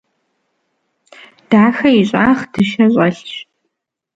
[1.49, 3.29] Дахэ и щӀагъ дыщэ щӀэлъщ.